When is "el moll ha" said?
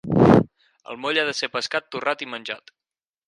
0.93-1.27